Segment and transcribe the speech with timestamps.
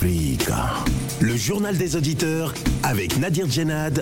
[0.00, 4.00] Le journal des auditeurs avec Nadir Djenad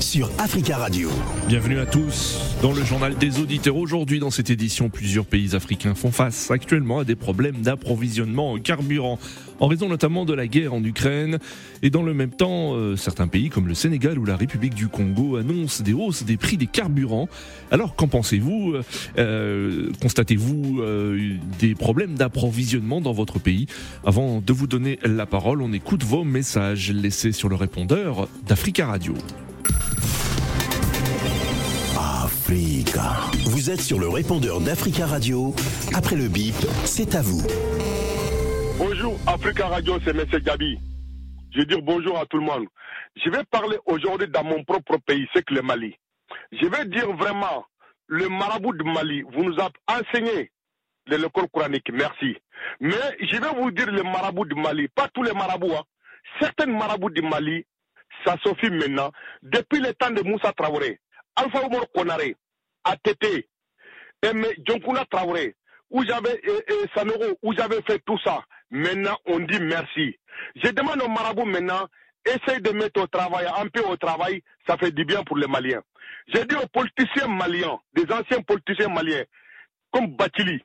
[0.00, 1.08] sur Africa Radio.
[1.46, 3.76] Bienvenue à tous dans le journal des auditeurs.
[3.76, 8.58] Aujourd'hui, dans cette édition, plusieurs pays africains font face actuellement à des problèmes d'approvisionnement en
[8.58, 9.20] carburant,
[9.60, 11.38] en raison notamment de la guerre en Ukraine.
[11.82, 14.88] Et dans le même temps, euh, certains pays comme le Sénégal ou la République du
[14.88, 17.28] Congo annoncent des hausses des prix des carburants.
[17.70, 18.74] Alors, qu'en pensez-vous
[19.18, 23.66] euh, Constatez-vous euh, des problèmes d'approvisionnement dans votre pays?
[24.04, 28.86] Avant de vous donner la parole, on écoute vos messages laissés sur le répondeur d'Africa
[28.86, 29.14] Radio.
[32.46, 33.16] Africa.
[33.46, 35.54] Vous êtes sur le répondeur d'Africa Radio.
[35.94, 36.54] Après le bip,
[36.84, 37.42] c'est à vous.
[38.78, 40.24] Bonjour Africa Radio, c'est M.
[40.42, 40.78] Gabi.
[41.52, 42.66] Je veux dire bonjour à tout le monde.
[43.16, 45.96] Je vais parler aujourd'hui dans mon propre pays, c'est que le Mali.
[46.52, 47.64] Je vais dire vraiment,
[48.06, 50.50] le marabout de Mali, vous nous avez enseigné
[51.06, 52.36] l'école coranique, merci.
[52.80, 55.72] Mais je vais vous dire le marabout du Mali, pas tous les marabouts.
[55.74, 55.84] Hein.
[56.40, 57.64] Certains marabouts du Mali,
[58.24, 59.10] ça suffit maintenant.
[59.42, 61.00] Depuis le temps de Moussa Traoré,
[61.36, 62.34] Alpha Omar Konare,
[62.84, 64.32] ATT, et
[64.66, 65.54] Djonkuna Traoré,
[65.90, 66.40] où j'avais
[66.94, 68.42] Sanoro, où j'avais fait tout ça.
[68.70, 70.18] Maintenant, on dit merci.
[70.56, 71.86] Je demande aux marabouts maintenant,
[72.24, 75.46] essaye de mettre au travail, un peu au travail, ça fait du bien pour les
[75.46, 75.82] Maliens.
[76.28, 79.24] J'ai dit aux politiciens maliens, des anciens politiciens maliens,
[79.92, 80.60] comme Batili,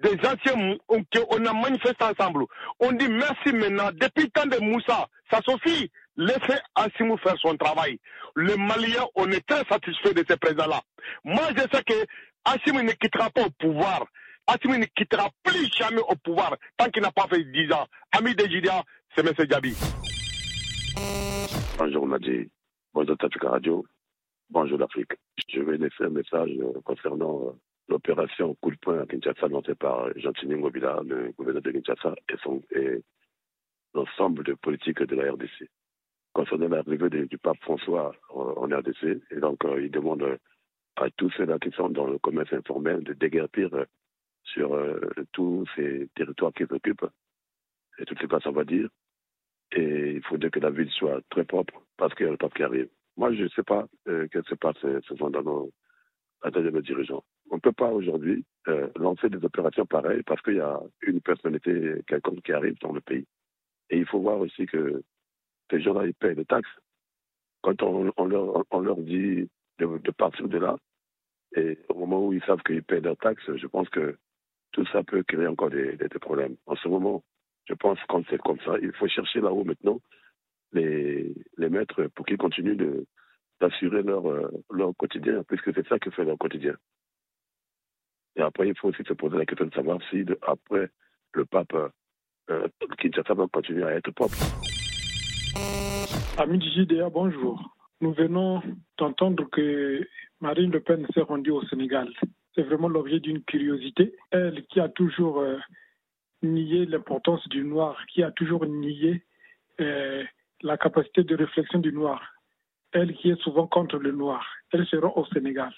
[0.00, 2.44] des anciens, on, on a manifesté ensemble.
[2.78, 3.90] On dit merci maintenant.
[3.92, 5.90] Depuis le temps de Moussa, ça suffit.
[6.16, 7.98] Laissez Assimou faire son travail.
[8.36, 10.82] Les Maliens, on est très satisfaits de ces présidents-là.
[11.24, 11.94] Moi, je sais que
[12.44, 14.04] Assimou ne quittera pas au pouvoir.
[14.50, 17.86] Assimou ne quittera plus jamais au pouvoir tant qu'il n'a pas fait 10 ans.
[18.16, 18.82] Ami de Jidia,
[19.14, 19.34] c'est M.
[19.46, 19.76] Djabi.
[21.76, 22.50] Bonjour Nadi,
[22.94, 23.84] bonjour Tatuka Radio,
[24.48, 25.12] bonjour l'Afrique.
[25.48, 26.50] Je vais laisser un message
[26.82, 27.54] concernant
[27.88, 32.78] l'opération coup de poing à Kinshasa lancée par Jean-Tini Ngobila, le gouverneur de Kinshasa, et,
[32.78, 33.02] et
[33.92, 35.68] l'ensemble de politiques de la RDC.
[36.32, 40.38] Concernant l'arrivée du pape François en RDC, et donc euh, il demande
[40.96, 43.68] à tous ceux-là qui sont dans le commerce informel de déguerpir
[44.52, 45.00] sur euh,
[45.32, 47.06] tous ces territoires qu'ils occupent,
[47.98, 48.88] et toutes ces places, on va dire.
[49.72, 52.54] Et il faudrait que la ville soit très propre parce qu'il y a le pape
[52.54, 52.88] qui arrive.
[53.16, 55.70] Moi, je ne sais pas euh, qu'est-ce qui se passe ce dans nos,
[56.44, 60.56] de nos dirigeants on ne peut pas aujourd'hui euh, lancer des opérations pareilles parce qu'il
[60.56, 63.26] y a une personnalité quelconque qui arrive dans le pays.
[63.90, 65.02] Et il faut voir aussi que
[65.70, 66.68] ces gens-là, ils payent des taxes.
[67.62, 69.48] Quand on, leur, on leur, dit
[69.78, 70.76] de, de, partir de là,
[71.56, 74.16] et au moment où ils savent qu'ils payent leurs taxes, je pense que
[74.72, 76.56] tout ça peut créer encore des, problèmes.
[76.66, 77.22] En ce moment,
[77.66, 80.00] je pense quand c'est comme ça, il faut chercher là-haut maintenant
[80.72, 83.04] les, maîtres pour qu'ils continuent
[83.60, 84.22] d'assurer leur,
[84.70, 86.74] leur quotidien, puisque c'est ça que fait leur quotidien.
[88.36, 90.88] Et après, il faut aussi se poser la question de savoir si, après,
[91.34, 91.74] le pape
[92.50, 92.68] euh,
[92.98, 94.36] Kinshasa va continuer à être propre.
[96.38, 97.74] Amis du JDA, bonjour.
[98.00, 98.62] Nous venons
[98.96, 100.06] d'entendre que
[100.40, 102.08] Marine Le Pen s'est rendue au Sénégal.
[102.58, 104.16] C'est vraiment l'objet d'une curiosité.
[104.32, 105.58] Elle qui a toujours euh,
[106.42, 109.22] nié l'importance du noir, qui a toujours nié
[109.80, 110.24] euh,
[110.62, 112.20] la capacité de réflexion du noir.
[112.90, 114.44] Elle qui est souvent contre le noir.
[114.72, 115.72] Elle sera au Sénégal.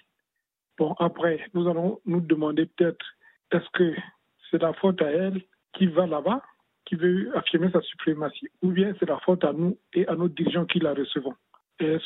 [0.79, 3.05] Bon, après, nous allons nous demander peut-être
[3.53, 3.95] est-ce que
[4.51, 5.43] c'est la faute à elle
[5.75, 6.43] qui va là-bas,
[6.87, 10.29] qui veut affirmer sa suprématie, ou bien c'est la faute à nous et à nos
[10.29, 11.35] dirigeants qui la recevons?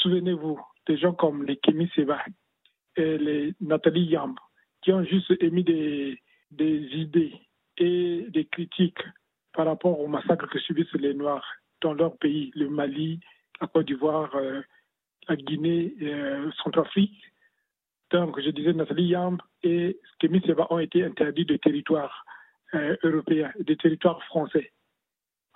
[0.03, 0.59] Souvenez-vous,
[0.89, 2.25] des gens comme les Kémy Seba
[2.97, 4.35] et les Nathalie Yamb,
[4.85, 6.21] qui ont juste émis des,
[6.53, 7.33] idées
[7.79, 9.03] et des critiques
[9.53, 11.47] par rapport au massacre que subissent les Noirs
[11.81, 13.21] dans leur pays, le Mali,
[13.61, 14.63] la Côte d'Ivoire, euh,
[15.29, 17.21] la Guinée, euh, Centrafrique,
[18.15, 22.25] donc, je disais, Nathalie Yamb et Kémy Seba ont été interdits de territoire
[22.75, 24.71] euh, européen, de territoire français.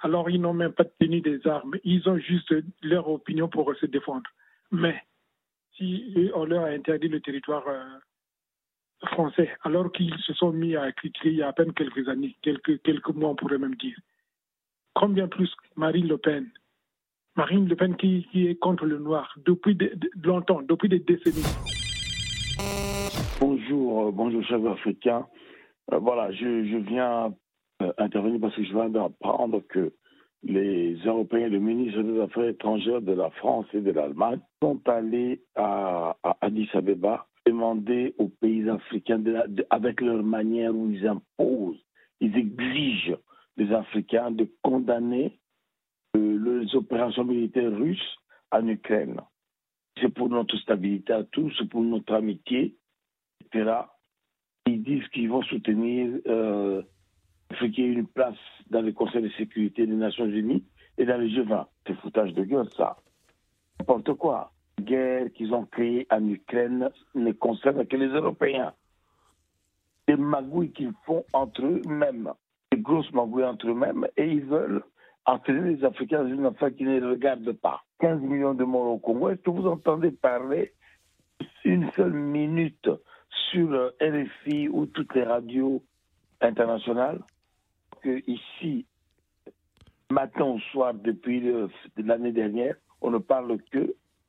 [0.00, 1.76] Alors, ils n'ont même pas tenu des armes.
[1.84, 2.52] Ils ont juste
[2.82, 4.28] leur opinion pour se défendre.
[4.72, 5.00] Mais,
[5.76, 7.84] si on leur a interdit le territoire euh,
[9.06, 12.36] français, alors qu'ils se sont mis à critiquer il y a à peine quelques années,
[12.42, 13.96] quelques, quelques mois, on pourrait même dire.
[14.94, 16.48] Combien plus Marine Le Pen?
[17.36, 19.92] Marine Le Pen qui, qui est contre le noir depuis de,
[20.24, 21.44] longtemps, depuis des décennies.
[23.40, 25.26] Bonjour, euh, bonjour chef africain.
[25.92, 27.32] Euh, voilà, je, je viens
[27.82, 29.92] euh, intervenir parce que je viens d'apprendre que
[30.42, 35.42] les Européens, le ministre des Affaires étrangères de la France et de l'Allemagne sont allés
[35.56, 41.06] à, à, Addis Abeba demander aux pays africains, de la, avec leur manière où ils
[41.06, 41.82] imposent,
[42.20, 43.16] ils exigent
[43.56, 45.38] des Africains de condamner
[46.16, 48.16] euh, les opérations militaires russes
[48.50, 49.20] en Ukraine.
[50.00, 52.76] C'est pour notre stabilité à tous, c'est pour notre amitié,
[53.40, 53.80] etc.
[54.66, 56.82] Ils disent qu'ils vont soutenir euh,
[57.50, 58.36] ait une place
[58.70, 60.64] dans le Conseil de sécurité des Nations Unies
[60.98, 61.66] et dans les G20.
[61.86, 62.96] C'est foutage de gueule, ça.
[63.80, 64.52] N'importe quoi.
[64.80, 68.72] Guerre qu'ils ont créée en Ukraine ne concerne que les Européens.
[70.06, 72.32] Des magouilles qu'ils font entre eux-mêmes.
[72.72, 74.06] Des grosses magouilles entre eux-mêmes.
[74.16, 74.82] Et ils veulent
[75.26, 77.82] entraîner les Africains dans une affaire qui ne les regarde pas.
[78.00, 79.28] 15 millions de morts au Congo.
[79.30, 80.72] Est-ce que vous entendez parler
[81.64, 82.88] une seule minute
[83.50, 85.82] sur euh, RFI ou toutes les radios
[86.40, 87.20] internationales?
[88.02, 88.86] Que ici,
[90.10, 91.42] matin au soir, depuis
[91.96, 93.94] l'année dernière, on ne parle que.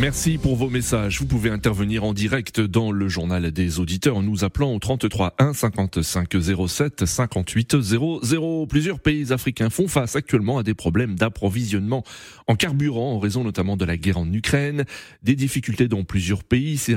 [0.00, 1.18] Merci pour vos messages.
[1.18, 5.34] Vous pouvez intervenir en direct dans le journal des auditeurs en nous appelant au 33
[5.38, 6.28] 1 55
[6.68, 8.66] 07 58 00.
[8.68, 12.04] Plusieurs pays africains font face actuellement à des problèmes d'approvisionnement
[12.46, 14.84] en carburant en raison notamment de la guerre en Ukraine,
[15.24, 16.94] des difficultés dans plusieurs pays ces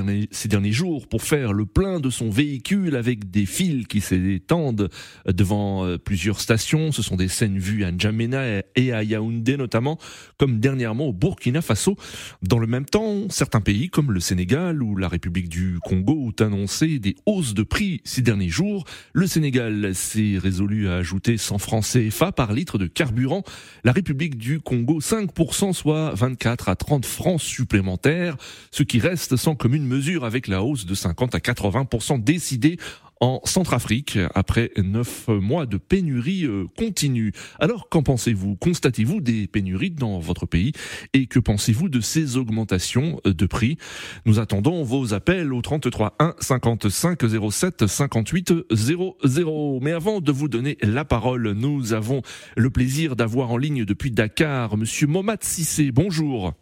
[0.48, 4.90] derniers, jours pour faire le plein de son véhicule avec des fils qui s'étendent
[5.26, 6.92] devant euh, plusieurs stations.
[6.92, 9.98] Ce sont des scènes vues à N'Djamena et à Yaoundé notamment,
[10.38, 11.96] comme dernièrement au Burkina Faso.
[12.42, 12.86] Dans le même
[13.30, 17.62] certains pays comme le Sénégal ou la République du Congo ont annoncé des hausses de
[17.62, 18.84] prix ces derniers jours.
[19.12, 23.44] Le Sénégal s'est résolu à ajouter 100 francs CFA par litre de carburant.
[23.84, 28.36] La République du Congo 5%, soit 24 à 30 francs supplémentaires,
[28.70, 32.78] ce qui reste sans commune mesure avec la hausse de 50 à 80% décidée
[33.22, 37.32] en Centrafrique après neuf mois de pénurie euh, continue.
[37.60, 38.56] Alors qu'en pensez-vous?
[38.56, 40.72] Constatez-vous des pénuries dans votre pays
[41.14, 43.78] et que pensez-vous de ces augmentations euh, de prix?
[44.26, 49.78] Nous attendons vos appels au 33 1 55 07 58 00.
[49.80, 52.22] Mais avant de vous donner la parole, nous avons
[52.56, 55.92] le plaisir d'avoir en ligne depuis Dakar Monsieur Momad Sissé.
[55.92, 56.54] Bonjour.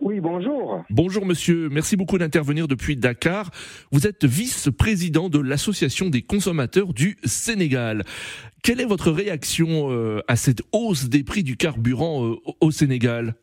[0.00, 0.82] Oui, bonjour.
[0.88, 3.50] Bonjour monsieur, merci beaucoup d'intervenir depuis Dakar.
[3.92, 8.04] Vous êtes vice-président de l'Association des consommateurs du Sénégal.
[8.62, 13.34] Quelle est votre réaction euh, à cette hausse des prix du carburant euh, au Sénégal?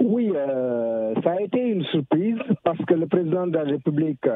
[0.00, 4.26] Oui, euh, ça a été une surprise parce que le président de la République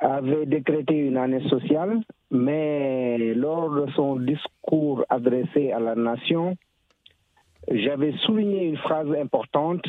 [0.00, 2.00] avait décrété une année sociale,
[2.32, 6.56] mais lors de son discours adressé à la nation,
[7.68, 9.86] j'avais souligné une phrase importante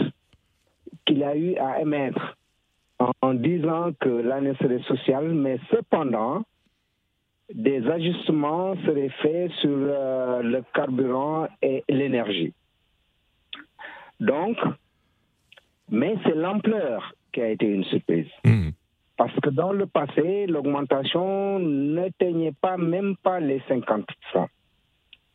[1.06, 2.38] qu'il a eu à émettre
[3.22, 6.44] en disant que l'année serait sociale, mais cependant,
[7.54, 12.54] des ajustements seraient faits sur euh, le carburant et l'énergie.
[14.20, 14.58] Donc,
[15.90, 18.30] mais c'est l'ampleur qui a été une surprise.
[18.46, 18.70] Hmm.
[19.18, 24.04] Parce que dans le passé, l'augmentation n'atteignait pas même pas les 50%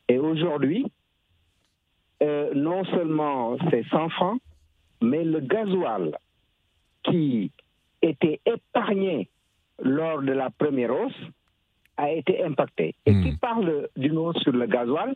[0.09, 0.91] Et aujourd'hui,
[2.21, 4.41] euh, non seulement c'est 100 francs,
[5.01, 6.17] mais le gasoil
[7.03, 7.51] qui
[8.01, 9.29] était épargné
[9.79, 11.21] lors de la première hausse
[11.97, 12.95] a été impacté.
[13.05, 13.37] Et qui hmm.
[13.37, 15.15] parle d'une hausse sur le gasoil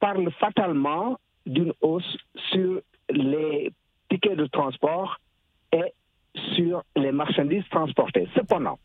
[0.00, 2.16] parle fatalement d'une hausse
[2.50, 2.80] sur
[3.10, 3.72] les
[4.10, 5.18] tickets de transport
[5.72, 5.92] et
[6.54, 8.28] sur les marchandises transportées.
[8.34, 8.78] Cependant,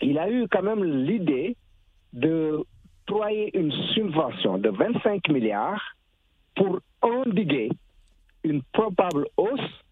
[0.00, 1.56] il a eu quand même l'idée
[2.12, 2.64] de
[3.06, 5.82] troyer une subvention de 25 milliards
[6.54, 7.70] pour endiguer
[8.44, 9.84] une probable hausse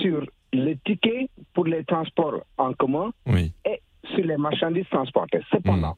[0.00, 3.80] sur les tickets pour les transports en commun et
[4.14, 5.40] sur les marchandises transportées.
[5.50, 5.96] Cependant,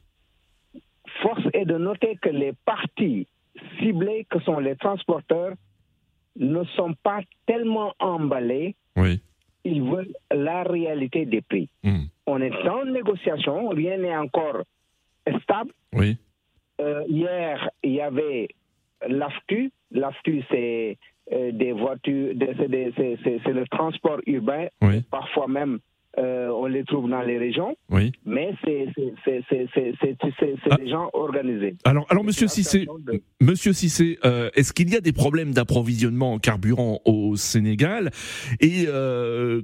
[0.73, 0.79] hmm.
[1.21, 3.27] force est de noter que les parties
[3.79, 5.53] ciblées que sont les transporteurs
[6.35, 8.75] ne sont pas tellement emballés.
[9.65, 11.69] Ils veulent la réalité des prix.
[11.83, 12.05] Hmm.
[12.25, 14.63] On est en négociation, rien n'est encore
[15.43, 15.71] stable.
[16.81, 18.47] Euh, hier, il y avait
[19.07, 19.71] l'AFTU.
[19.91, 20.97] L'AFTU, c'est
[21.31, 24.67] euh, des voitures, c'est le transport urbain.
[25.11, 25.77] Parfois même,
[26.17, 27.77] euh, on les trouve dans les régions.
[27.91, 28.11] Oui.
[28.25, 28.87] Mais c'est
[30.71, 30.75] ah.
[30.75, 31.75] des gens organisés.
[31.83, 32.87] Alors, alors Monsieur Cissé,
[33.39, 38.09] Monsieur Cissé, euh, est-ce qu'il y a des problèmes d'approvisionnement en carburant au Sénégal?
[38.59, 38.87] Et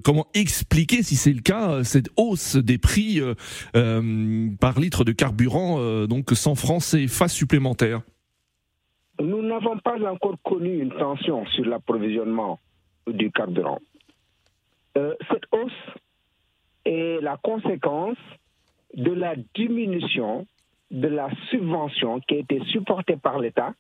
[0.04, 3.22] comment expliquer, si c'est le cas, cette hausse des prix
[3.74, 8.02] par litre de carburant, donc 100 francs CFA supplémentaires?
[9.20, 12.60] Nous n'avons pas encore connu une tension sur l'approvisionnement
[13.08, 13.80] du carburant.
[14.98, 15.72] Euh, cette hausse
[16.86, 18.18] est la conséquence
[18.94, 20.48] de la diminution
[20.92, 23.74] de la subvention qui a été supportée par l'État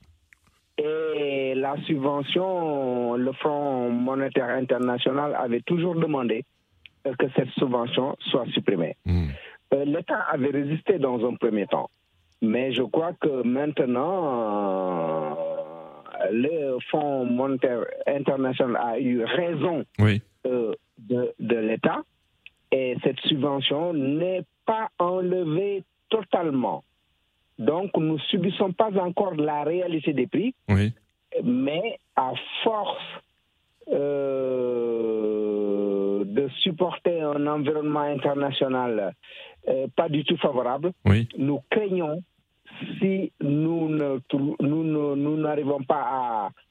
[0.77, 6.43] et la subvention, le Fonds monétaire international avait toujours demandé
[7.03, 8.97] que cette subvention soit supprimée.
[9.05, 9.27] Hmm.
[9.73, 11.89] Euh, L'État avait résisté dans un premier temps.
[12.41, 19.85] Mais je crois que maintenant, euh, le Fonds monétaire international a eu raison
[20.45, 22.01] euh, de, l'État
[23.27, 26.83] subvention n'est pas enlevée totalement.
[27.57, 30.93] Donc, nous ne subissons pas encore la réalité des prix, Oui.
[31.43, 33.01] mais à force
[33.91, 35.05] euh,
[36.25, 39.13] de supporter un environnement international
[39.95, 41.27] pas du tout favorable, Oui.
[41.37, 42.21] nous craignons
[42.99, 44.19] si nous ne
[45.15, 46.01] nous n'arrivons pas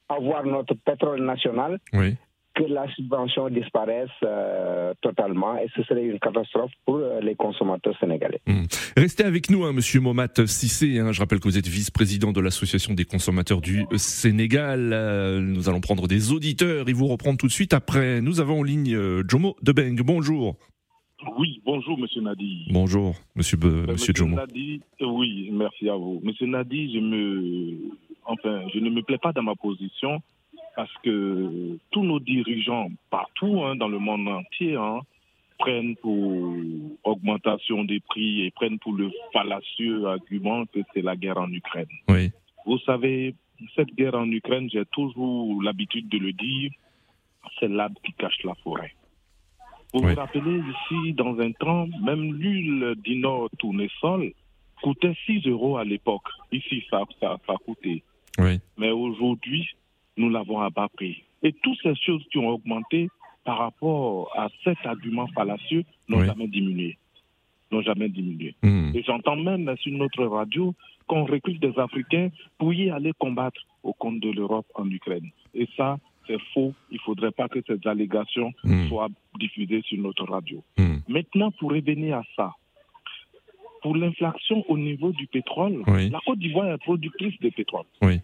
[0.09, 2.15] à avoir notre pétrole national, Oui.
[2.55, 7.97] que la subvention disparaisse euh, totalement et ce serait une catastrophe pour euh, les consommateurs
[7.99, 8.41] sénégalais.
[8.97, 10.99] Restez avec nous, hein, Monsieur Momat Sissé.
[11.01, 11.11] hein.
[11.11, 14.91] je rappelle que vous êtes vice-président de l'Association des consommateurs du Sénégal.
[14.93, 18.21] Euh, nous allons prendre des auditeurs et vous reprendre tout de suite après.
[18.21, 18.97] Nous avons en ligne
[19.29, 19.97] Jomo Debeng.
[20.05, 20.55] Bonjour.
[21.37, 22.67] Oui, bonjour Monsieur Nadi.
[22.71, 24.37] Bonjour, Monsieur, Be- Euh, Monsieur Jomo.
[24.37, 26.21] Nadi, oui, merci à vous.
[26.23, 27.77] Monsieur Nadi, je me,
[28.25, 30.21] enfin, je ne me plais pas dans ma position
[30.77, 35.01] parce que tous nos dirigeants partout hein, dans le monde entier hein,
[35.59, 36.45] prennent pour
[37.05, 41.87] augmentation des prix et prennent pour le fallacieux argument que c'est la guerre en Ukraine.
[42.09, 42.31] Oui.
[42.67, 43.35] Vous savez,
[43.77, 46.71] cette guerre en Ukraine, j'ai toujours l'habitude de le dire,
[47.61, 48.93] c'est l'arbre qui cache la forêt.
[49.95, 50.13] Vous Oui.
[50.15, 54.33] vous rappelez ici, dans un temps, même l'huile d'Inor tournesol
[54.83, 56.27] coûtait 6 euros à l'époque.
[56.53, 58.03] Ici, ça, ça, ça a coûté.
[58.39, 58.59] Oui.
[58.77, 59.69] Mais aujourd'hui,
[60.17, 61.23] nous l'avons à bas prix.
[61.45, 63.09] Et toutes ces choses qui ont augmenté
[63.45, 66.27] par rapport à cet argument fallacieux n'ont Oui.
[66.27, 66.99] jamais diminué.
[67.71, 68.55] N'ont jamais diminué.
[68.65, 68.91] Hmm.
[68.95, 70.75] Et j'entends même sur notre radio
[71.07, 75.31] qu'on recrute des Africains pour y aller combattre au compte de l'Europe en Ukraine.
[75.55, 76.73] Et ça, c'est faux.
[76.91, 78.89] Il ne faudrait pas que ces allégations Hmm.
[78.89, 80.63] soient diffusées sur notre radio.
[80.79, 80.99] Hmm.
[81.09, 82.53] Maintenant, pour revenir à ça,
[83.83, 86.09] pour l'inflation au niveau du pétrole, Oui.
[86.11, 87.85] la Côte d'Ivoire est productrice de pétrole.
[88.03, 88.21] Oui.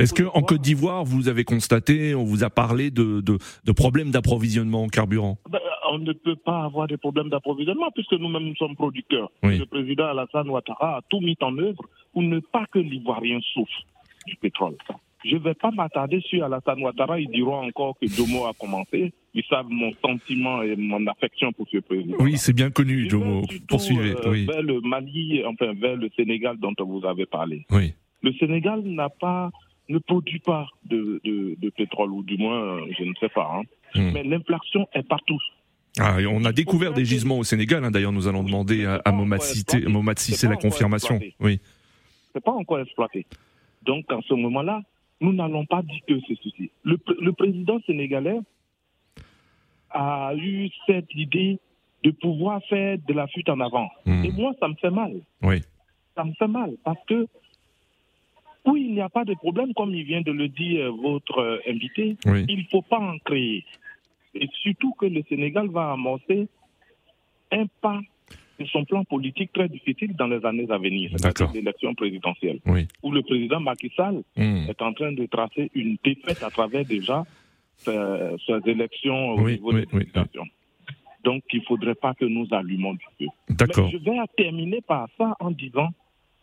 [0.00, 3.20] Est-ce que Côte en d'Ivoire- Côte d'Ivoire, vous avez constaté, on vous a parlé de,
[3.20, 5.38] de, de problèmes d'approvisionnement en carburant?
[5.48, 5.60] Ben,
[5.92, 9.30] on ne peut pas avoir des problèmes d'approvisionnement puisque nous-mêmes nous sommes producteurs.
[9.44, 9.58] Oui.
[9.58, 13.82] Le président Alassane Ouattara a tout mis en œuvre pour ne pas que l'Ivoirien souffre
[14.26, 14.76] du pétrole.
[15.24, 17.18] Je ne vais pas m'attarder sur Alassane Ouattara.
[17.20, 19.12] Ils diront encore que Domo a commencé.
[19.34, 22.16] Ils savent mon sentiment et mon affection pour ce président.
[22.20, 23.42] Oui, c'est bien connu, Jomo.
[23.68, 24.12] Poursuivez.
[24.12, 24.46] euh, Oui.
[24.46, 27.66] Vers le Mali, enfin vers le Sénégal dont vous avez parlé.
[27.70, 27.94] Oui.
[28.22, 29.50] Le Sénégal n'a pas,
[29.88, 33.50] ne produit pas de, de, de pétrole, ou du moins, je ne sais pas.
[33.58, 33.62] hein.
[33.94, 34.10] Hmm.
[34.12, 35.38] Mais l'inflation est partout.
[36.00, 37.84] Ah, on a découvert des gisements au Sénégal.
[37.84, 37.90] hein.
[37.90, 39.00] D'ailleurs, nous allons demander à,
[40.32, 41.16] Sissé pas la confirmation.
[41.16, 41.34] exploité.
[41.40, 41.60] Oui.
[42.32, 43.26] c'est pas encore exploité.
[43.84, 44.82] Donc, en ce moment-là,
[45.20, 46.70] nous n'allons pas dire que c'est ceci.
[46.84, 48.40] Le, le président sénégalais
[49.90, 51.58] a eu cette idée
[52.04, 53.88] de pouvoir faire de la fuite en avant.
[54.06, 54.24] Hmm.
[54.24, 55.20] Et moi, ça me fait mal.
[55.42, 55.62] Oui.
[56.14, 57.26] Ça me fait mal parce que,
[58.66, 61.38] oui, il n'y a pas de problème, comme il vient de le dire euh, votre
[61.38, 62.44] euh, invité, Oui.
[62.48, 63.64] il ne faut pas en créer.
[64.34, 66.48] Et surtout que le Sénégal va amorcer
[67.50, 68.00] un pas
[68.58, 72.86] de son plan politique très difficile dans les années à venir, c'est-à-dire l'élection présidentielle, Oui.
[73.02, 74.66] où le président Macky Sall Hmm.
[74.68, 77.24] est en train de tracer une défaite à travers déjà
[77.84, 80.42] ces élections au Oui, niveau oui, des présidentielles.
[81.24, 83.26] Donc, il ne faudrait pas que nous allumions du feu.
[83.50, 83.90] D'accord.
[83.90, 85.88] Je vais terminer par ça en disant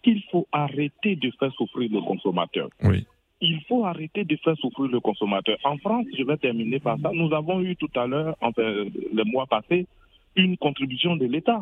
[0.04, 2.70] qu'il faut arrêter de faire souffrir le consommateur.
[2.84, 3.06] Oui.
[3.42, 5.58] Il faut arrêter de faire souffrir le consommateur.
[5.64, 7.12] En France, je vais terminer par ça.
[7.14, 9.88] Nous avons eu tout à l'heure, enfin, le mois passé,
[10.36, 11.62] une contribution de l'État.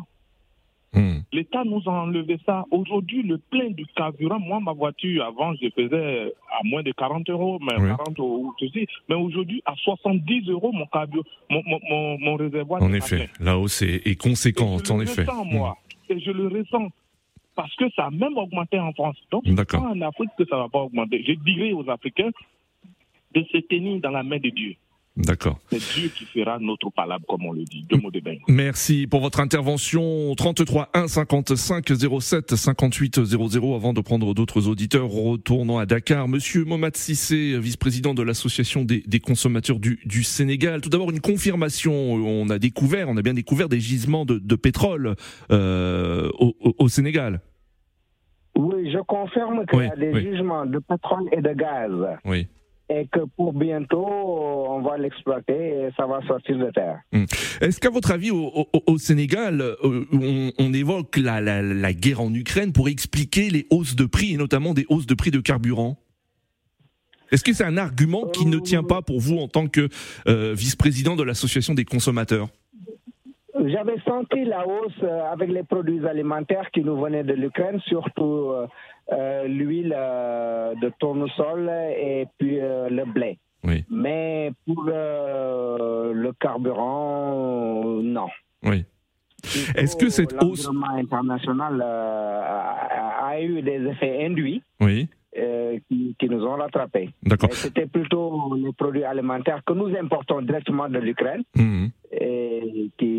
[1.34, 2.64] L'État nous a enlevé ça.
[2.70, 7.28] Aujourd'hui, le plein du carburant, moi, ma voiture, avant, je faisais à moins de 40
[7.28, 7.88] euros, mais Oui.
[7.96, 8.86] 40 euros, ceci.
[9.08, 13.58] Mais aujourd'hui, à 70 euros, mon carburant, mon, mon, mon, mon réservoir En effet, la
[13.58, 15.22] hausse est, conséquente, je en le effet.
[15.22, 15.76] ressens, moi.
[16.08, 16.88] Et je le ressens.
[17.56, 19.16] Parce que ça a même augmenté en France.
[19.32, 21.24] Donc, pas en Afrique que ça va pas augmenter.
[21.26, 22.30] Je dirais aux Africains
[23.34, 24.76] de se tenir dans la main de Dieu.
[25.16, 25.60] D'accord.
[25.70, 27.86] C'est Dieu qui fera notre palabre, comme on le dit.
[27.88, 28.34] Deux mots de bain.
[28.48, 30.34] Merci pour votre intervention.
[30.34, 31.86] 33 1 55
[32.20, 33.74] 07 58 00.
[33.76, 36.26] Avant de prendre d'autres auditeurs, retournons à Dakar.
[36.26, 40.80] Monsieur Mohamed Sissé, vice-président de l'association des, des consommateurs du, du Sénégal.
[40.80, 41.92] Tout d'abord, une confirmation.
[41.94, 45.14] On a découvert, on a bien découvert des gisements de, de pétrole
[45.52, 47.40] euh, au, Sénégal.
[48.56, 50.22] Oui, je confirme qu'il Oui, y a des oui.
[50.24, 51.92] jugements de pétrole et de gaz
[52.24, 52.48] Oui.
[52.88, 57.00] Et que pour bientôt, on va l'exploiter et ça va sortir de terre.
[57.60, 60.04] Est-ce qu'à votre avis, au, Sénégal, euh,
[60.58, 64.86] on, évoque la guerre en Ukraine pour expliquer les hausses de prix et notamment des
[64.88, 65.96] hausses de prix de carburant?
[67.30, 69.88] Est-ce que c'est un argument qui ne tient pas pour vous en tant que
[70.28, 72.48] euh, vice-président de l'association des consommateurs?
[73.68, 78.50] J'avais senti la hausse euh, avec les produits alimentaires qui nous venaient de l'Ukraine, surtout
[78.50, 78.66] euh,
[79.12, 83.38] euh, l'huile euh, de tournesol et puis euh, le blé.
[83.64, 83.84] Oui.
[83.90, 88.28] Mais pour le carburant, non.
[88.64, 88.84] Oui.
[89.76, 95.08] Est-ce que cette hausse international a, a, eu des effets induits Oui.
[95.36, 97.10] Euh, qui, qui, nous ont rattrapés.
[97.24, 97.52] D'accord.
[97.52, 101.90] C'était plutôt les produits alimentaires que nous importons directement de l'Ukraine Mhm.
[102.12, 103.13] et qui,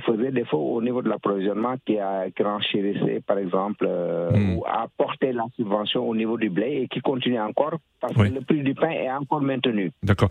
[0.00, 4.56] qui, faisaient défaut au niveau de l'approvisionnement qui a qui renchérissait, par exemple, euh, Mhm.
[4.58, 8.28] ou a apporté la subvention au niveau du blé et qui continue encore parce Oui.
[8.30, 9.90] que le prix du pain est encore maintenu.
[10.02, 10.28] D'accord.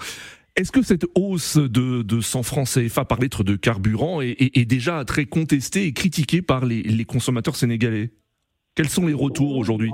[0.56, 4.58] Est-ce que cette hausse de, de 100 francs CFA par litre de carburant est, est-
[4.58, 8.10] est déjà très contestée et critiquée par les, les consommateurs sénégalais?
[8.76, 9.92] Quels sont les retours aujourd'hui?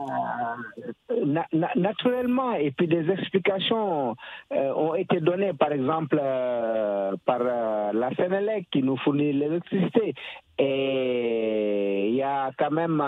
[1.25, 4.15] Na- na- naturellement, et puis des explications
[4.53, 10.13] euh, ont été données, par exemple, euh, par euh, la Sénélec qui nous fournit l'électricité.
[10.58, 13.03] Et il y a quand même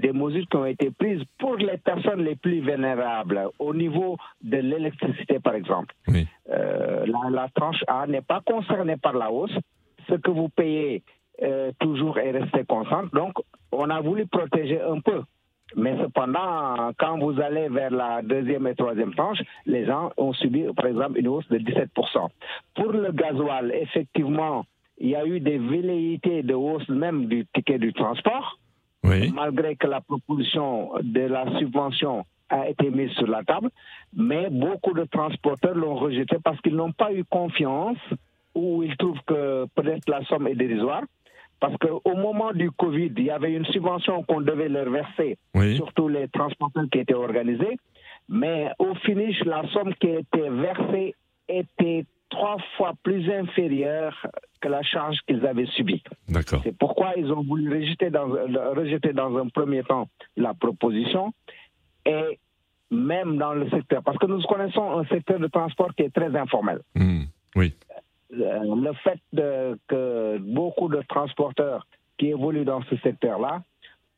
[0.00, 4.56] des mesures qui ont été prises pour les personnes les plus vulnérables au niveau de
[4.56, 5.94] l'électricité, par exemple.
[6.08, 6.26] Oui.
[6.48, 9.56] La, la tranche A n'est pas concernée par la hausse.
[10.08, 11.02] Ce que vous payez
[11.78, 13.04] toujours est resté constant.
[13.12, 13.34] Donc,
[13.70, 15.22] on a voulu protéger un peu.
[15.76, 20.64] Mais cependant, quand vous allez vers la deuxième et troisième tranche, les gens ont subi,
[20.74, 22.28] par exemple, une hausse de 17%.
[22.74, 24.64] Pour le gasoil, effectivement,
[24.98, 28.58] il y a eu des velléités de hausse même du ticket du transport,
[29.04, 29.30] Oui.
[29.32, 33.70] malgré que la proposition de la subvention a été mise sur la table.
[34.14, 37.98] Mais beaucoup de transporteurs l'ont rejeté parce qu'ils n'ont pas eu confiance
[38.54, 41.02] ou ils trouvent que peut-être la somme est dérisoire.
[41.60, 45.76] Parce qu'au moment du Covid, il y avait une subvention qu'on devait leur verser Oui.
[45.76, 47.76] surtout les transporteurs qui étaient organisés.
[48.28, 51.14] Mais au finish, la somme qui était versée
[51.48, 54.16] était trois fois plus inférieure
[54.60, 56.02] que la charge qu'ils avaient subie.
[56.28, 56.60] D'accord.
[56.62, 61.32] C'est pourquoi ils ont voulu rejeter dans, rejeter dans un premier temps la proposition
[62.06, 62.38] et
[62.92, 66.34] même dans le secteur, parce que nous connaissons un secteur de transport qui est très
[66.36, 67.26] informel Mhm.
[67.56, 67.74] Oui.
[68.40, 71.86] Euh, le fait de- que beaucoup de transporteurs
[72.18, 73.62] qui évoluent dans ce secteur-là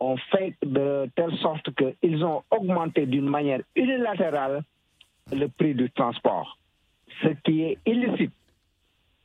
[0.00, 4.62] ont fait de telle sorte qu'ils ont augmenté d'une manière unilatérale
[5.32, 6.58] le prix du transport,
[7.22, 8.32] ce qui est illicite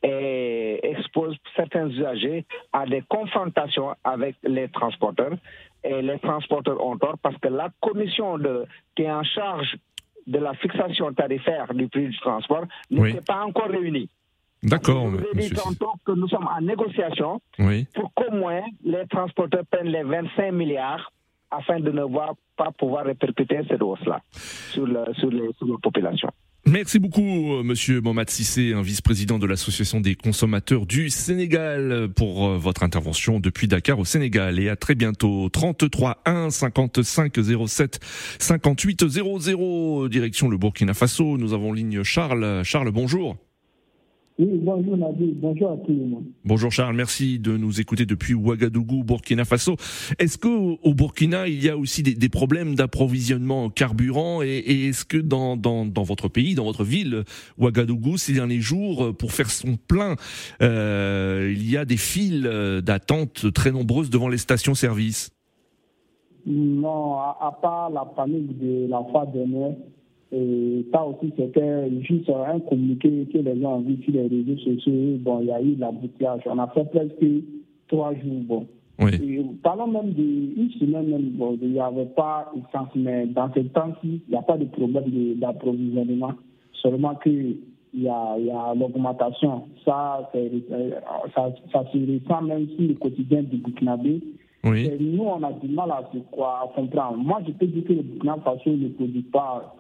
[0.04, 5.34] et expose certains usagers à des confrontations avec les transporteurs.
[5.84, 9.76] Et les transporteurs ont tort parce que la commission de, qui est en charge
[10.28, 13.14] de la fixation tarifaire du prix du transport ne Oui.
[13.14, 14.10] s'est pas encore réunie.
[14.64, 15.56] D'accord, Je monsieur.
[15.56, 17.86] tantôt que nous sommes en négociation Oui.
[17.94, 21.12] pour qu'au moins les transporteurs prennent les 25 milliards
[21.52, 24.20] afin de ne voir- pas pouvoir répercuter cette hausse-là
[24.72, 26.30] sur, le- sur les, sur la population.
[26.66, 32.58] Merci beaucoup, euh, monsieur Mohamed Sissé, vice-président de l'Association des consommateurs du Sénégal, pour euh,
[32.58, 34.60] votre intervention depuis Dakar au Sénégal.
[34.60, 35.48] Et à très bientôt.
[35.50, 37.32] 33 1 55
[37.68, 38.00] 07
[38.40, 41.38] 58 00, direction le Burkina Faso.
[41.38, 42.64] Nous avons ligne Charles.
[42.66, 43.38] Charles, bonjour.
[44.40, 46.26] Oui, bonjour Nabil, bonjour à tout le monde.
[46.46, 49.78] Bonjour Charles, merci de nous écouter depuis Ouagadougou, Burkina Faso.
[50.20, 54.44] Est-ce que au au Burkina, il y a aussi des, des problèmes d'approvisionnement en carburant?
[54.44, 57.24] Et, et est-ce que dans, dans, dans votre pays, dans votre ville,
[57.58, 60.18] Ouagadougou, ces derniers jours, pour faire son plein,
[60.62, 62.48] euh, il y a des files
[62.84, 65.32] d'attente très nombreuses devant les stations-service?
[66.46, 69.76] Non, à, à part la panique de la fois dernière,
[70.32, 74.58] et ça aussi c'était juste un communiqué que les gens ont vu sur les réseaux
[74.58, 75.18] sociaux.
[75.20, 76.42] Bon, il y a eu l'embouteillage.
[76.48, 77.26] On a fait presque
[77.88, 78.42] trois jours.
[78.44, 78.68] Bon.
[79.00, 79.12] Oui.
[79.14, 83.60] Et parlons même d'une semaine, même, bon, il n'y avait pas essence, mais dans ce
[83.60, 86.34] temps-ci, il n'y a pas de problème d'approvisionnement.
[86.82, 87.58] Seulement qu'il
[87.94, 89.64] y a, y a l'augmentation.
[89.86, 90.50] Ça, euh,
[91.36, 94.22] ça, ça se ressent même sur le quotidien du Burkinabé.
[94.64, 94.88] Oui.
[94.88, 97.18] Et nous, on a du mal à, à comprendre.
[97.18, 99.76] Moi, je peux dire que le Burkina Faso ne produit pas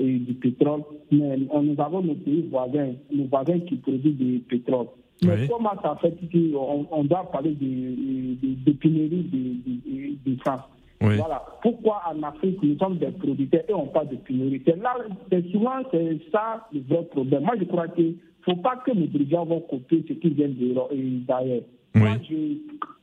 [0.00, 4.38] euh, du pétrole, mais on- nous avons nos pays voisins, nos voisins qui produisent du
[4.48, 4.86] pétrole.
[5.22, 5.48] Mais Oui.
[5.50, 10.62] comment ça fait qu'on on doit parler de, de, de pénurie de, de, de France?
[11.02, 11.16] Oui.
[11.16, 11.42] Voilà.
[11.62, 14.62] Pourquoi en Afrique, nous sommes des producteurs et on parle de pénurie?
[14.66, 14.96] C'est là,
[15.30, 17.42] c'est souvent, c'est ça le vrai problème.
[17.44, 18.12] Moi, je crois qu'il ne
[18.54, 21.62] faut pas que nos dirigeants vont copier ce qui vient euh, d'ailleurs.
[21.94, 22.00] Oui.
[22.02, 22.56] Moi, je-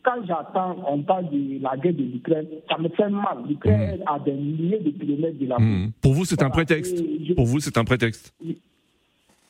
[0.04, 3.40] quand j'entends, on parle de la guerre de l'Ukraine, ça me fait mal.
[3.48, 5.92] L'Ukraine est à des milliers de kilomètres de la Mhm.
[6.02, 6.98] Pour vous, c'est un prétexte.
[6.98, 8.34] Je- Pour vous, c'est un prétexte.
[8.44, 8.58] Oui.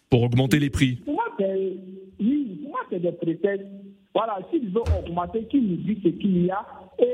[0.09, 0.95] Pour augmenter les prix.
[1.05, 1.73] Pour moi, c'est
[2.19, 3.67] oui, pour moi, c'est des prétextes.
[4.15, 6.65] Voilà, s'ils ont augmenté, qu'ils nous disent ce qu'il y a
[6.97, 7.05] et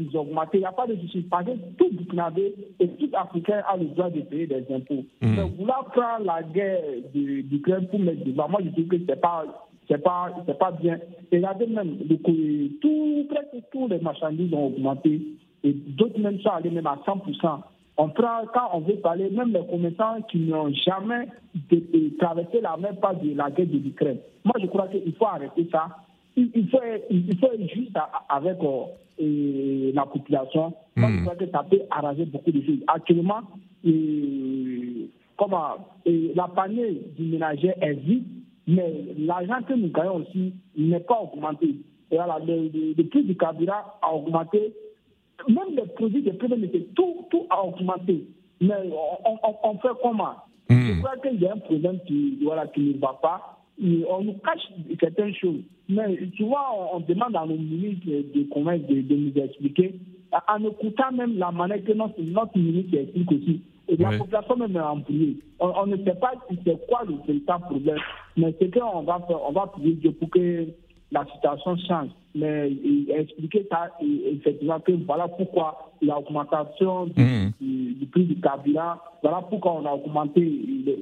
[0.00, 1.20] ils ont augmenté, il n'y a pas de souci.
[1.30, 5.04] Parce que tout Burkinabé et tout Africain a le droit de payer des impôts.
[5.22, 5.36] Mhm.
[5.36, 6.82] Mais vouloir prendre la guerre
[7.14, 9.44] de- d'Ukraine pour mettre devant, moi, je trouve que c'est pas.
[9.90, 10.98] C'est pas, c'est pas bien.
[11.32, 11.96] Et regardez même,
[12.80, 15.20] tout, presque tous les marchandises ont augmenté
[15.64, 17.60] et d'autres même sont allés même à 100%.
[17.96, 21.26] On prend, quand on veut parler, même les commerçants qui n'ont jamais
[21.70, 24.18] de- de- traversé la même pas de la guerre de l'Ukraine.
[24.44, 25.88] Moi, je crois qu'il faut arrêter ça.
[26.36, 26.78] il, faut,
[27.10, 27.90] il faut être juste
[28.28, 30.72] avec euh, la population.
[30.96, 32.78] Moi, je crois que ça peut arranger beaucoup de choses.
[32.86, 33.40] Actuellement,
[35.36, 35.74] comment,
[36.06, 38.24] la panier du ménager est vide,
[38.66, 41.76] mais l'argent que nous gagnons aussi n'est pas augmenté.
[42.10, 44.72] Et voilà, le, prix du carburant a augmenté.
[45.48, 46.58] Même les produits de première
[46.94, 48.26] tout, tout a augmenté.
[48.60, 48.74] Mais
[49.64, 50.34] on, fait comment?
[50.68, 50.94] Hmm.
[50.94, 53.58] Je crois qu'il y a un problème qui, voilà, qui ne va pas.
[53.80, 54.68] on nous cache
[55.00, 55.62] certaines choses.
[55.88, 59.94] Mais tu vois, on, demande à nos ministres de de, nous expliquer,
[60.46, 63.62] en écoutant même la manière que notre, notre ministre explique aussi.
[63.90, 65.36] Et la population même est embrouillée.
[65.58, 66.32] On, on, ne sait pas
[66.64, 67.98] c'est quoi le véritable problème,
[68.36, 70.68] mais c'est qu'on va faire, on va prier Dieu pour que
[71.10, 72.10] la situation change.
[72.34, 72.70] Mais
[73.08, 77.50] expliquer ça, effectivement, que voilà pourquoi l'augmentation mmh.
[77.60, 80.40] du, prix du carburant, voilà pourquoi on a augmenté.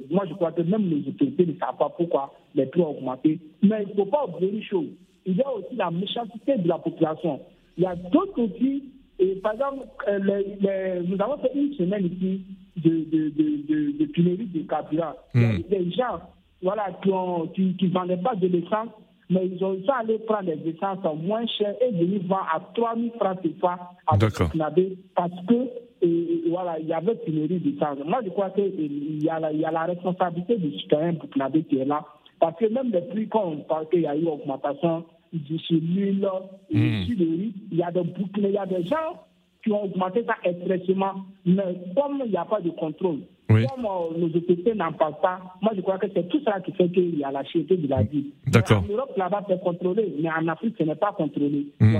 [0.09, 3.39] Moi, je crois que même les autorités ne savent pas pourquoi les prix ont augmenté.
[3.61, 4.87] Mais il ne faut pas oublier une chose.
[5.27, 7.39] Il y a aussi la méchanceté de la population.
[7.77, 8.85] Il y a d'autres outils.
[9.19, 12.45] Et par exemple, euh, nous avons fait une semaine ici
[12.77, 15.13] de, de, de, de, pénurie de carburant.
[15.33, 15.57] Mmh.
[15.69, 16.21] des gens
[16.61, 18.89] voilà, qui ne qui, qui vendaient pas de l'essence
[19.29, 22.95] mais ils ont été allés prendre des essences moins chères et venir vendre à 3
[22.95, 25.69] 000 francs CFA à Burkinabé parce que
[26.01, 27.97] et, voilà, il y avait pénurie d'essence.
[28.05, 31.63] Moi, je crois qu'il y, a la, il y a la responsabilité du citoyen burkinabé
[31.63, 32.05] qui est là.
[32.39, 35.03] Parce que même les prix, quand on parle qu'il y a eu augmentation
[35.33, 39.25] du du riz, il y a des boucles, il y a des gens
[39.63, 41.25] qui ont augmenté ça extrêmement.
[41.45, 41.63] Mais
[41.95, 45.71] comme il n'y a pas de contrôle, comme euh, nos autorités n'en parlent pas, moi
[45.75, 48.03] je crois que c'est tout ça qui fait qu'il y a la cherté de la
[48.03, 48.31] vie.
[48.47, 48.83] D'accord.
[48.87, 51.67] En Europe, là-bas, c'est contrôlé, mais en Afrique, ce n'est pas contrôlé.
[51.79, 51.97] Mmh.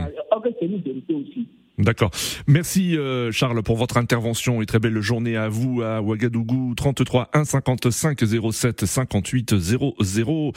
[0.60, 1.48] c'est une vérité aussi.
[1.80, 2.12] D'accord.
[2.46, 7.30] Merci euh, Charles pour votre intervention et très belle journée à vous à Ouagadougou 33
[7.34, 8.20] 1 55
[8.52, 10.52] 07 58 00.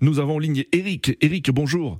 [0.00, 1.18] Nous avons en ligne Eric.
[1.20, 1.98] Eric, bonjour.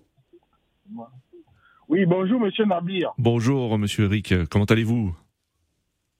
[1.89, 3.15] Oui, bonjour Monsieur Nabir.
[3.17, 5.17] Bonjour Monsieur Eric, comment allez-vous?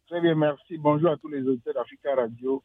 [0.07, 0.79] Très bien, merci.
[0.79, 2.63] Bonjour à tous les auditeurs d'Africa Radio.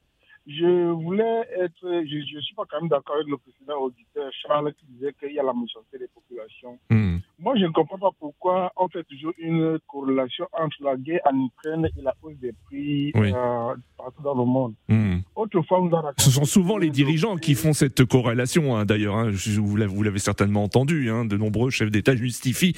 [0.48, 4.74] Je voulais être, je ne suis pas quand même d'accord avec le précédent auditeur Charles
[4.76, 6.80] qui disait qu'il y a la méchanceté des populations.
[6.90, 7.18] Hmm.
[7.44, 11.46] Moi, je ne comprends pas pourquoi on fait toujours une corrélation entre la guerre en
[11.46, 14.76] Ukraine et la hausse des prix euh, partout dans le monde.
[14.88, 15.18] Hmm.
[15.36, 15.82] Autrefois,
[16.20, 19.18] Ce sont souvent les dirigeants qui font cette corrélation, hein, d'ailleurs.
[19.18, 21.10] Hein, vous l'avez certainement entendu.
[21.10, 22.76] Hein, de nombreux chefs d'État justifient,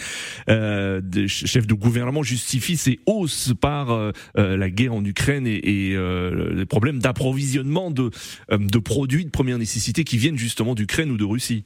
[0.49, 5.45] euh, des chefs de gouvernement justifient ces hausses par euh, euh la guerre en Ukraine
[5.45, 5.97] et, et
[6.55, 8.09] les problèmes d'approvisionnement de,
[8.49, 11.65] de produits de première nécessité qui viennent justement d'Ukraine ou de Russie.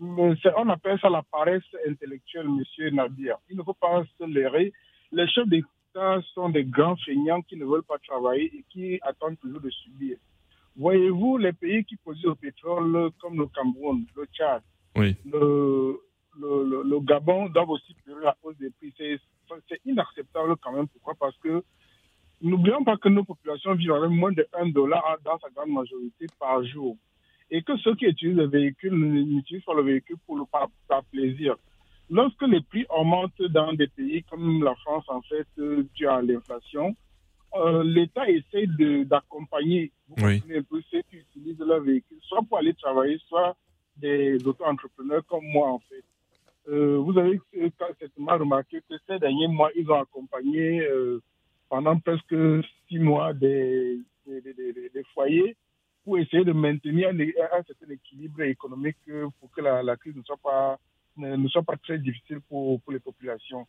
[0.00, 3.36] On appelle ça la paresse intellectuelle, monsieur Nadir.
[3.50, 4.72] Il ne faut pas se leurrer.
[5.12, 9.38] Les chefs d'État sont des grands feignants qui ne veulent pas travailler et qui attendent
[9.38, 10.16] toujours de subir.
[10.76, 14.62] Voyez-vous, les pays qui produisent le pétrole, comme le Cameroun, le Tchad,
[14.94, 16.00] le,
[16.40, 18.94] le, Gabon, doivent aussi payer la hausse des prix.
[18.96, 20.86] C'est inacceptable quand même.
[20.88, 21.14] Pourquoi?
[21.18, 21.64] Parce que
[22.40, 26.26] n'oublions pas que nos populations vivent avec moins de 1 dollar dans sa grande majorité
[26.38, 26.96] par jour.
[27.50, 31.56] Et que ceux qui utilisent le véhicule n'utilisent pas le véhicule pour le par plaisir.
[32.10, 36.22] Lorsque les prix augmentent dans des pays comme la France, en fait, euh, dû à
[36.22, 36.96] l'inflation,
[37.54, 38.66] euh, l'État essaie
[39.04, 40.42] d'accompagner oui.
[40.90, 43.56] ceux qui utilisent leur véhicule, soit pour aller travailler, soit
[43.96, 46.04] des auto-entrepreneurs comme moi, en fait.
[46.68, 47.40] Euh, vous avez
[47.98, 50.86] certainement remarqué que ces derniers mois, ils ont accompagné
[51.68, 52.34] pendant presque
[52.88, 54.40] six mois des, des,
[54.94, 55.56] des, foyers
[56.08, 58.96] pour essayer de maintenir un, certain équilibre économique
[59.38, 60.78] pour que la, la crise ne soit pas
[61.18, 63.66] ne, soit pas très difficile pour, pour les populations.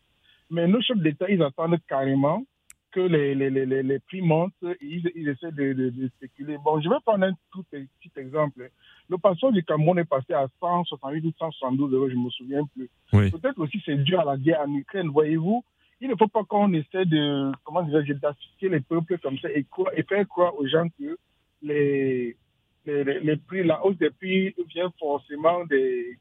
[0.50, 2.46] Mais nos chefs d'État, ils attendent carrément
[2.92, 6.58] que les, les, les, les prix montent, ils, ils essaient de, de, spéculer.
[6.64, 8.70] Bon, je vais prendre un tout petit exemple.
[9.10, 12.66] Le passeport du Cameroun est passé à 168 ou 172 euros, je ne me souviens
[12.74, 12.90] plus.
[13.12, 15.10] Peut-être aussi c'est dû à la guerre en Ukraine.
[15.10, 15.62] Voyez-vous,
[16.00, 19.66] il ne faut pas qu'on essaie de, comment dirais-je, d'assister les peuples comme ça et,
[19.98, 21.18] et faire croire aux gens que
[21.62, 22.36] les,
[22.86, 26.18] les, les, prix, la hausse des prix vient forcément des,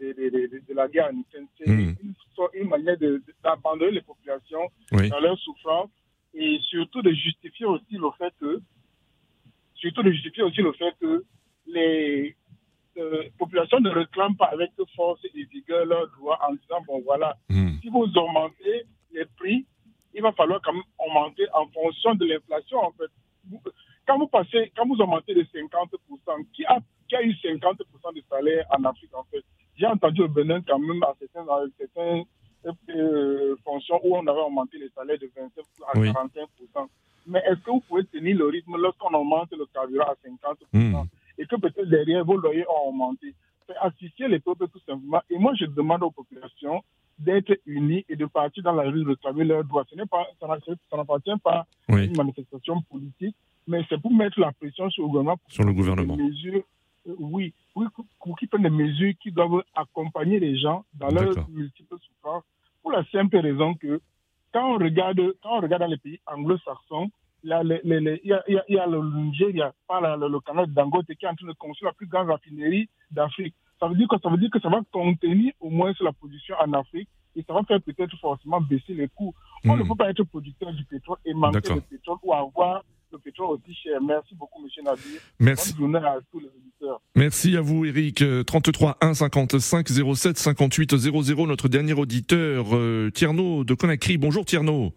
[0.00, 1.46] de, la guerre en Ukraine.
[1.58, 1.94] C'est hmm.
[2.54, 2.96] une, manière
[3.42, 5.90] d'abandonner les populations dans leur souffrance
[6.34, 8.60] et surtout de justifier aussi le fait que,
[9.74, 11.24] surtout de justifier aussi le fait que
[11.66, 12.36] les
[12.98, 17.36] euh, populations ne réclament pas avec force et vigueur leurs droits en disant bon voilà,
[17.48, 17.78] hmm.
[17.80, 19.66] si vous augmentez les prix,
[20.14, 23.10] il va falloir quand même augmenter en fonction de l'inflation en fait.
[24.06, 28.22] Quand vous passez, quand vous augmentez de 50%, qui a, qui a eu 50% de
[28.30, 29.42] salaire en Afrique en fait?
[29.76, 32.24] J'ai entendu au Bénin quand même à certaines, certaines
[32.88, 36.88] euh, fonctions où on avait augmenté les salaires de 25 à 45%.
[37.26, 41.04] Mais est-ce que vous pouvez tenir le rythme lorsqu'on augmente le carburant à 50% mm.
[41.38, 43.34] et que peut-être derrière vos loyers ont augmenté?
[43.80, 45.20] Assister les peuples tout simplement.
[45.28, 46.82] Et moi, je demande aux populations
[47.18, 49.84] d'être unies et de partir dans la rue réclamer leurs droits.
[49.90, 50.46] Ce n'est pas, ça
[50.96, 55.38] n'appartient pas à une manifestation politique, mais c'est pour mettre la pression sur le gouvernement.
[55.48, 56.16] Sur le gouvernement.
[56.16, 56.62] Mesures,
[57.08, 57.86] euh, oui, oui,
[58.20, 62.44] pour qu'ils prennent des mesures qui doivent accompagner les gens dans leurs multiples souffrances,
[62.82, 64.00] pour la simple raison que
[64.52, 67.10] quand on regarde, quand on regarde dans les pays anglo-saxons,
[67.42, 71.34] il y, a, le Niger, il y a pas le, canal Dangote qui est en
[71.34, 73.54] train de construire la plus grande raffinerie d'Afrique.
[73.78, 76.56] Ça veut dire que ça veut dire que ça va contenir au moins la position
[76.58, 79.34] en Afrique et ça va faire peut-être forcément baisser les coûts.
[79.64, 79.88] On ne hmm.
[79.88, 83.74] peut pas être producteur du pétrole et manquer de pétrole ou avoir le pétrole aussi
[83.74, 84.00] cher.
[84.00, 84.84] Merci beaucoup, M.
[84.84, 85.20] Nadir.
[85.38, 85.74] Merci.
[85.78, 87.00] Bonne à tous les auditeurs.
[87.14, 88.24] Merci à vous, Eric.
[88.46, 91.46] 33 1 55 07 58 00.
[91.46, 94.18] Notre dernier auditeur, euh, Tierno de Conakry.
[94.18, 94.92] Bonjour, Tierno.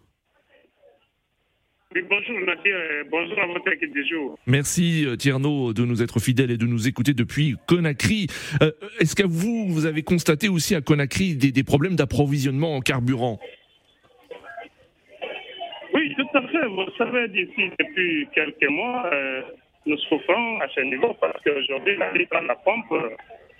[1.96, 2.76] Oui, bonjour Nadir,
[3.10, 4.38] bonjour à votre équipe du jour.
[4.46, 8.28] Merci euh, Tierno de nous être fidèle et de nous écouter depuis Conakry.
[8.62, 13.40] Euh, est-ce que vous, vous avez constaté aussi à Conakry des, problèmes d'approvisionnement en carburant?
[15.94, 16.66] Oui, tout à fait.
[16.68, 19.42] Vous savez, d'ici depuis quelques mois, euh,
[19.86, 22.94] nous souffrons à ce niveau parce qu'aujourd'hui, la litre à la pompe,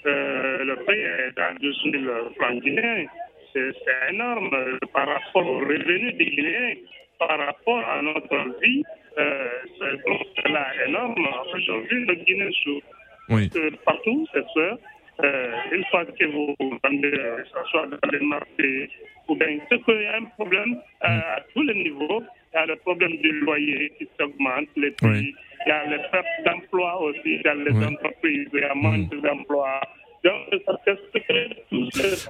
[0.06, 2.04] le prix est à 12 000
[2.38, 3.06] francs guinéens.
[3.54, 3.74] C'est
[4.12, 4.52] énorme
[4.94, 6.76] par rapport aux revenus des Guinéens
[7.20, 8.84] par rapport à notre vie,
[9.18, 11.28] euh, c'est là énorme.
[11.54, 12.88] Aujourd'hui, le Guinée souffre.
[13.30, 13.50] Oui.
[13.86, 14.78] partout, c'est ça.
[15.24, 18.90] Euh, une fois que vous vendez, ce soit dans les marchés,
[19.28, 22.24] ou bien, c'est qu'il y a un problème euh, à tous les niveaux.
[22.54, 25.36] Il y a le problème du loyer qui s'augmente, les prix.
[25.66, 28.48] Il y a les pertes d'emploi aussi dans les entreprises.
[28.54, 29.82] Il y a moins d'emplois.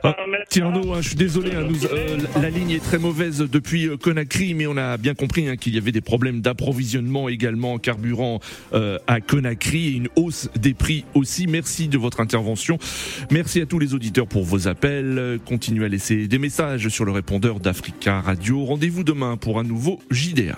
[0.04, 0.16] Ah,
[1.02, 4.78] je suis désolé, hein, euh, la ligne est très mauvaise depuis euh, Conakry, mais on
[4.78, 8.40] a bien compris hein, qu'il y avait des problèmes d'approvisionnement également en carburant
[8.74, 11.48] euh, à Conakry et une hausse des prix aussi.
[11.48, 12.78] Merci de votre intervention.
[13.32, 15.40] Merci à tous les auditeurs pour vos appels.
[15.46, 18.66] Continuez à laisser des messages sur le répondeur d'Africa Radio.
[18.66, 20.58] Rendez-vous demain pour un nouveau JDA.